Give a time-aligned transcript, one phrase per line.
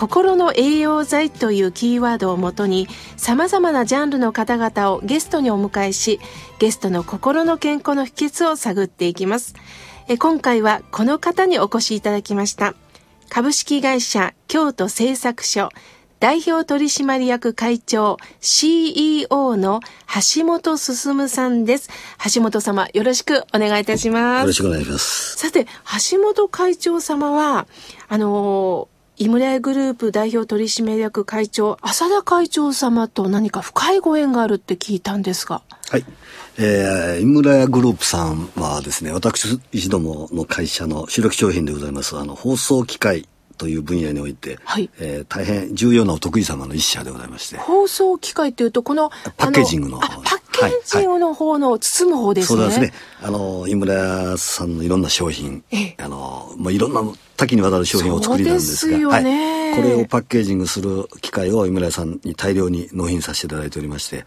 [0.00, 2.88] 心の栄養剤というキーワードをもとに
[3.18, 6.20] 様々なジャンルの方々をゲストにお迎えし
[6.58, 9.54] ゲストの心の健康の秘訣を探っていきます
[10.08, 12.74] え今回はこの方にお越しいただきました
[13.28, 15.68] 株式会社京都製作所
[16.18, 19.80] 代表取締役会長 CEO の
[20.34, 21.88] 橋本進さんです。
[22.34, 24.40] 橋本様、よろしくお願いいたします。
[24.42, 25.38] よろしくお願いします。
[25.38, 25.64] さて、
[26.10, 27.66] 橋本会長様は、
[28.10, 35.62] あのー、井村屋グループ代表取締役会長、浅田会長様と何か深いご縁があるって聞いたんですが。
[35.90, 36.04] はい。
[36.58, 47.58] えー、井村屋グループさんはですね、私一どもの会社の主力商品でございます、あの、放送機械という分野において、はいえー大変重要なお得意様の一社でございまして。
[47.58, 52.46] 放送機械っていうと、この、パッケージングのパッケージングの方の包む方ですね。
[52.48, 52.92] そうなんですね。
[53.22, 57.02] あの、井村屋さんのいろんな商品ええ、あの、まあ、いろんな
[57.36, 59.22] 多岐にわたる商品をお作りなんですが、はい。
[59.74, 64.24] これをパッケージングする機械を井村屋さんに大量に納品させていただいておりまして、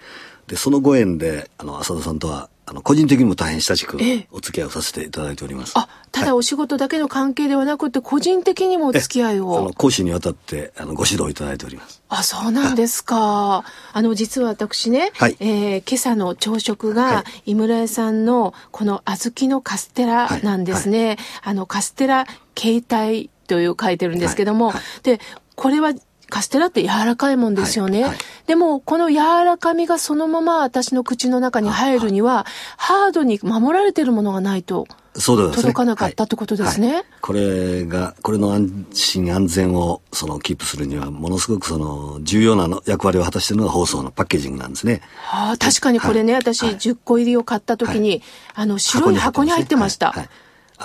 [0.48, 5.74] で、そのご縁で、あの、浅田さんとは、あの、個人的にも大変親しくええお付き合いをさせていただいております。
[5.76, 9.74] あ、ただお仕事だけの関係ではなくて、個人的にもお付き合いあをの。
[9.74, 12.02] 講師にわたってあのご指導いただいております。
[12.10, 13.66] あ、そうなんですか。
[13.92, 21.18] あの、実は私ね、はいえー今朝の朝食はが、井村屋さんのこの小豆のカステラなんですね。
[21.44, 22.26] あの、カステラ
[22.58, 25.20] 携帯という書いてるんですけども、はいはいで、
[25.56, 25.94] これは、
[26.30, 28.02] カステラって柔らかいもんですよね。
[28.02, 34.86] はいはいでも、この柔らかみがそのまま私の口の中に入るには、ハードに守られてるものがないと。
[35.16, 35.56] そうで。
[35.56, 45.02] 届かなかったってことですねはいはいこれが、これの安心安全をそのキープするには、ものすごくその重要なの役割を果たしているのが放送のパッケージングなんですね。
[45.32, 48.22] ああ、確かにこれね、はい私、はい10個入りを買った時に、
[48.56, 50.14] あの、白い箱に入ってました。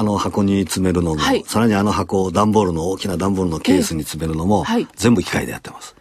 [0.01, 1.43] あの箱に詰めるのも、はい。
[1.45, 4.87] さらにあの箱を段ボールの大きな段ボールのケースに詰めるのも、はい。
[4.95, 5.97] 全部機械でやってます。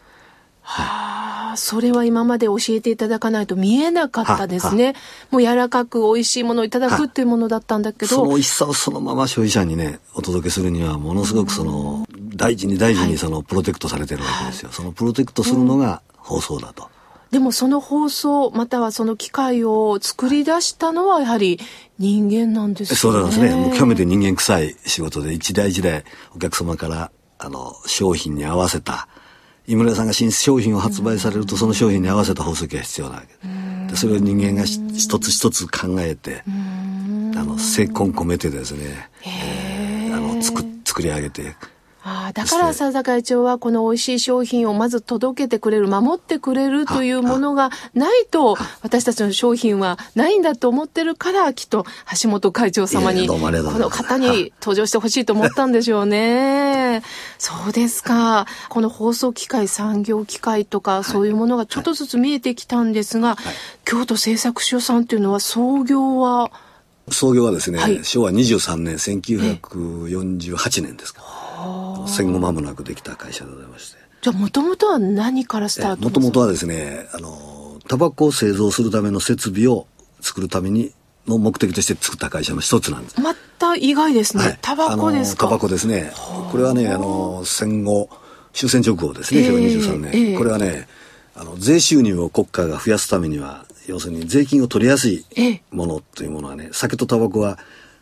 [0.63, 4.93] ああ、それは今まで教えていただかないと見えなかったですね。
[5.31, 14.69] もう柔らかく美味しいものをいただくっていうものだったんだけど、その美味しさをそのまま消費者にね、お届けするには、ものすごくその、大事に大事にその、プロテクトされてるわけですよ。
[14.71, 16.91] そのプロテクトするのが放送だと。
[17.37, 21.59] でもその放送、またはその機械を作り出したのはやはり
[21.99, 22.97] 人間なんですよね。
[22.99, 23.51] そうなんですね。
[23.53, 26.03] もう極めて人間臭い仕事で、一台一台
[26.35, 29.07] お客様から、あの、商品に合わせた、
[29.67, 33.27] 井村屋さんが新商品を発売されると、その商品に合わせた放送機が必要なわけ
[33.87, 33.95] で。
[33.95, 36.41] それを人間がし一つ一つ考えて、
[37.35, 41.55] あの、精魂込めてですね、えーあの、作、作り上げて、
[42.37, 51.83] だから浅田会長はこの美味しい商品をまず届けてくれる、守ってくれるというものがないと、私たちの商品はないんだと思ってるから、きっと
[52.21, 57.01] 橋本会長様に、この方に登場してほしいと思ったんでしょうね。
[57.39, 58.45] そうですか。
[58.69, 63.35] この放送機械、産業機械とか、そういうものがちょっとずつ見えてきたんですが、
[63.83, 66.51] 京都製作所さんっていうのは創業は、
[67.09, 71.23] 創業はですね、はい昭和23年、1948年ですか。
[72.07, 73.97] 戦後間もなくできた会社でございまして。
[74.21, 79.87] じゃあもともとは何からスタートもともとはですね、あの、タバコを製造するための設備を
[80.21, 80.91] 作るために
[81.27, 83.19] の目的として作った会社の一つなんです。
[83.21, 84.43] また意外ですね。
[84.43, 85.45] はいタバコですか？
[85.45, 86.11] タバコですね。
[86.51, 88.09] これはね、あの、戦後、
[88.53, 89.59] 終戦直後ですね、ええ昭和
[89.95, 90.87] 23年、ええこれはね、
[91.35, 97.57] あの、税収入を国家が増やすためには、要するに税金を取りやすいええものというものはね、酒とタバコは、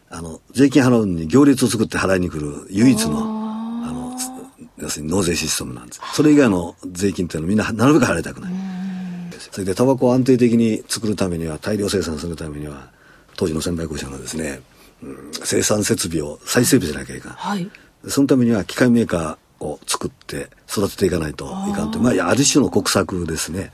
[0.10, 4.30] あの、税金払うのに行列を作って払いに来る唯一の、あの、つ
[4.78, 6.02] 要するに納税システムなんです。
[6.14, 8.54] それ以外の税金っていうのはみんななるべく払いたくない。
[9.52, 12.90] それでタバコを安定的に作るためには、大量生産するためには、
[13.38, 14.62] 当時の専売公社がですね、
[15.04, 17.34] うん生産設備を再整備しなきゃいかん。
[17.34, 17.70] はい。
[18.08, 23.72] そのためには機械メーカーを作って育てていかないといかんとまあ、ある種の国策ですね。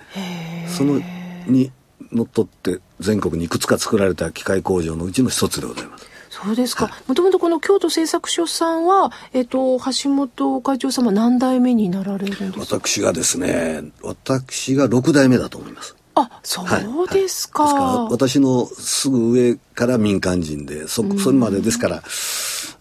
[0.68, 1.02] その
[1.48, 1.72] に
[2.12, 6.08] のっとって全国にいくつか作られた機械工場のうちの一つでございます。
[6.30, 6.90] そうですか。
[7.08, 12.78] もともとこの京都製作所さんは、えっと、橋本会長様何代目になられるんですか？
[12.80, 15.96] 私がですね、私が6代目だと思います。
[16.16, 17.14] あ、そうですか。
[17.14, 17.72] ですから
[18.10, 22.04] 私のすぐ上から民間人でそそれまでですから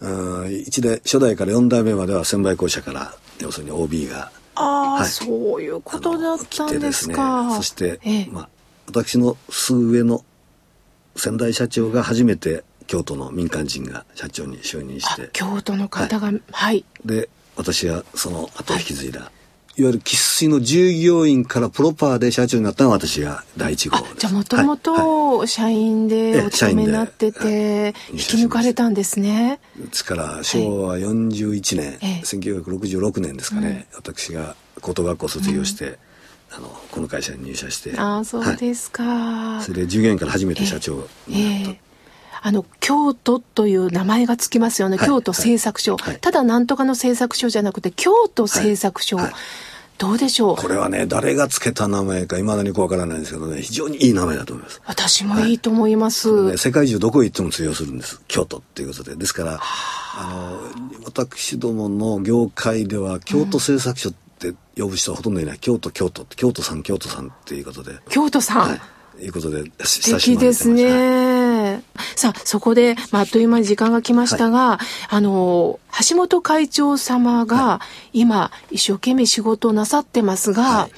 [0.01, 7.55] うん一代初代から4代目までは専売公社から要するに OB がああ、はいそういうことだったん来てですか。
[7.55, 8.49] そして、ええまあ、
[8.91, 10.25] 私のすぐ上の
[11.15, 16.83] 先代社長が初めて京都の民間人が社長に就任しあて京都の方が、はい。
[17.05, 19.29] で私はその後を引き継いだ、い、わ
[19.77, 24.15] ゆる生粋の従業員からプロパーで社長になったのが私が第一号です。
[24.17, 24.67] じゃあもともはい。
[24.67, 24.79] はい。
[24.79, 29.61] と社員でお勤めになってて、ええ引き抜かれたんですね。
[29.77, 32.21] ですから昭和41年、ええ。
[32.23, 35.97] 1966年ですかね、私が高等学校卒業して、
[36.53, 37.97] あのこの会社に入社して。
[37.97, 39.61] ああ、そうはいですか。
[39.61, 41.07] それで従業員から初めて社長になっ
[41.63, 41.81] た、ええ。
[42.43, 45.07] あの京都という名前がつきますよね、はい。
[45.07, 46.19] 京都製作所、はい。
[46.19, 49.25] ただなんとかの製作所じゃなくて京都製作所、はい。
[49.27, 49.35] はい。
[49.97, 50.55] どうでしょう？
[50.55, 54.81] これはね誰がつけた名前かいまだにわからないんですけどね非常にいい名前だと思います。
[54.87, 58.19] 私もいいと思います、ね、世界中どこへ行っても通用するんです。
[58.27, 59.15] 京都っていうことで。
[59.15, 60.59] ですからあ。
[60.99, 64.19] の私どもの業界では京都製作所って
[64.81, 68.79] 呼ぶ人はほとんどいない、京都京都って京都さん京都さんっていうことで、京都さん、は
[69.19, 71.75] い、いうことで素親し敵ですまれてますはい。
[71.77, 71.83] ね。
[72.15, 74.79] さあ、そこで、まあ、あっという間に時間が来ましたが、
[75.09, 75.79] あの、
[76.09, 77.79] 橋本会長様が、
[78.13, 80.91] 今、一生懸命仕事をなさってますが、はい。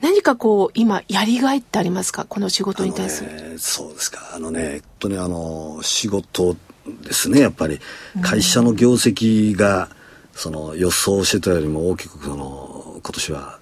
[0.00, 2.26] 何かこう、今、やりがいってありますか？
[2.26, 3.30] この仕事に対する。
[3.30, 4.32] ねそうですか。
[4.34, 6.54] あのね本当にあの仕事
[7.02, 7.80] ですねやっぱり。
[8.20, 9.88] 会社の業績が
[10.34, 12.75] その予想してたよりも大きくその
[13.06, 13.58] 今年は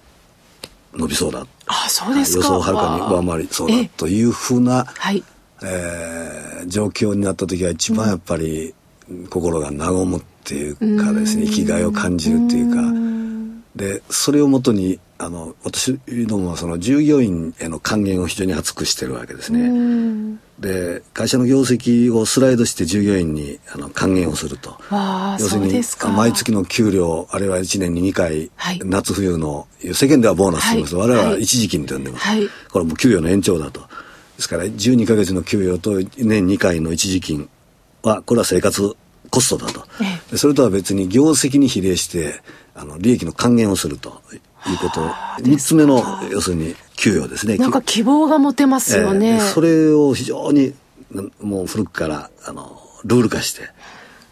[0.95, 2.47] 伸びそうだあ、そうですか。
[2.47, 5.23] 予想をはるかに上回りそうだええというふうな、はい。
[5.63, 8.73] えー状況になった時は一番やっぱり
[9.29, 12.81] 心が和むっていうかですね生きがいを感じるっていうか
[13.75, 15.93] でそれをもとにあの私
[16.27, 19.69] どもはその従業員への還元を非常に厚くしてるわけですうね。
[19.69, 20.39] ん。
[20.59, 24.77] で会社の業績をスライドして従業員にあの還元をすると。
[24.89, 25.81] 要するに。
[26.15, 28.79] 毎月の給料あるいは1年に2回、はい。
[28.83, 31.09] 夏冬の世間ではボーナスと言います、はい。
[31.09, 32.47] 我々ははい一時期に呼んでます、はい。
[32.71, 33.81] これはもう給与の延長だと。
[33.81, 37.49] ですから12ヶ月の給与と年2回の一時金
[38.03, 38.95] はこれは生活
[39.29, 40.31] コストだと、え。
[40.31, 42.41] でそれとは別に業績に比例して
[42.73, 44.21] あの利益の還元をすると
[44.71, 45.01] いうこと。
[45.01, 47.57] 3つ目の要するに給与ですね。
[47.57, 49.35] なんか希望が持てますよね。
[49.35, 50.73] えーそれを非常に
[51.11, 53.69] なもう古くからあのルール化して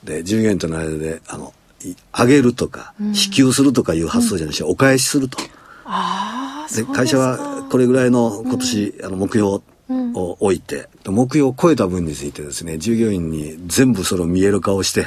[0.04, 1.54] で従業員との間であの
[1.84, 5.38] い上げるとか、支給するとかいう発想じゃなくて、お返しすると。
[5.86, 15.06] ああ、で会社はこれぐらいの今年、あの目標を置いて、目標を超えた分についてですね従業員に全部それを見える化をして、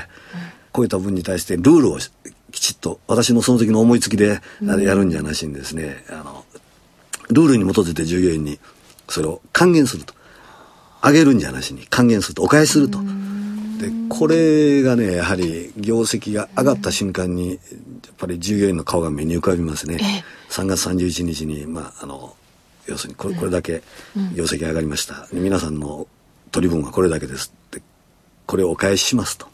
[0.75, 2.13] 超えた分に対してルールをし
[2.57, 6.45] きちっと私のその時の思いつきであやるんじゃなしにですね、あの
[7.29, 8.59] ルールに基づいて従業員に
[9.11, 10.15] それを還元すると。
[11.05, 12.43] 上げるんじゃなしに還元すると。
[12.43, 12.99] お返しすると。
[13.79, 17.59] でこれがねやはり業績が上がった瞬間にやっ
[18.17, 20.25] ぱり従業員の顔が目に浮かびますね、ええ。
[20.49, 22.35] 3月31日にまああの
[22.87, 23.83] 要するにこれこれだけ
[24.35, 26.07] 業績が上がりました、で皆さんの
[26.53, 27.83] 取り分はこれだけですって
[28.47, 29.47] これをお返ししますと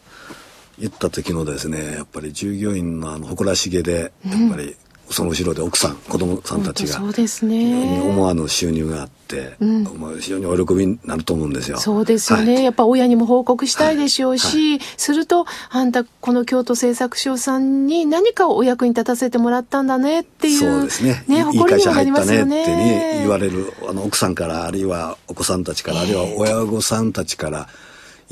[0.79, 4.75] 言った時のですねやっぱり従業員のあの誇らしげでやっぱり
[5.09, 8.01] その後ろで奥さん子供さんたちがそうですね。
[8.01, 11.77] 思わぬ収入があって、んまあ非常にお喜びになると思うんですよ。
[11.77, 21.25] そうですよね、はいやっぱ親にも報告したいでしょうし、はいするとあんたこの京都製作所さんに何かをお役に立たせてもらったんだねっていうそうですね。
[21.27, 27.67] いいい会社入ったねってねね言われるあの奥さんからあるいはお子さんたちから、あるいは親御さんたちから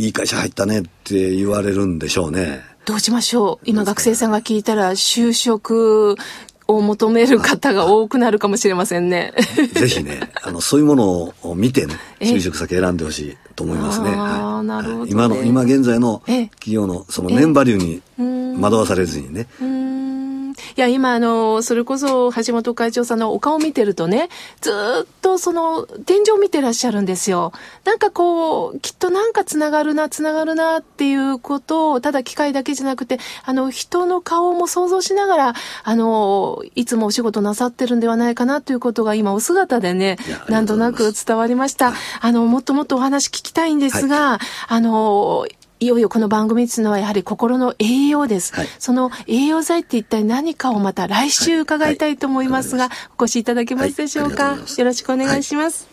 [0.01, 2.62] いい会社入ったねって言われるんでしょうね。
[2.86, 3.65] どうしましょう？
[3.65, 6.15] 今学生さんが聞いたら就職
[6.67, 9.34] を求める方が多くなるかもしれませんね。
[9.75, 14.10] ぜひね、あのそういうものを見てね、ええ就職先選んでほしいと思いますね。
[14.10, 19.48] はいなるほどね今の今現在のええ企業のその年バリューに惑わされずにね。
[20.81, 24.29] いや、今、あの、それこそ、橋本会長さんのお顔を見てるとね、
[24.61, 27.53] ずーっとその、天井を見てらっしゃるんですよ。
[27.85, 40.17] なんかこう、きっとなんかつながるな、つながるなっていうことを、ただ機械だけじゃなくて、あの、人の顔も想像しながら、あの、いつもお仕事なさってるんではないかなということが今、お姿でね
[40.50, 41.93] なんとなく伝わりました。
[42.21, 45.45] あの、もっともっとお話聞きたいんですが、あの、
[45.81, 48.53] いよいよこの番組っていうのはやはり心の栄養です。
[48.53, 55.88] はいその栄養剤って一体何かをまた来週伺いたいと思いますが、はいお越しいただけますでしょうか、よろしくお願いします。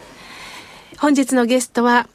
[0.99, 2.07] 本日のゲストは、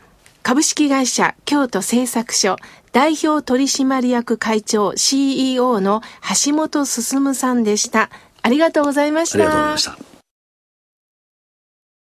[0.43, 2.57] 株式会社京都製作所
[2.91, 6.01] 代表取締役会長 CEO の
[6.45, 8.11] 橋本進さんでした。
[8.43, 9.39] ありがとうございました。
[9.39, 10.12] ありがとうございました。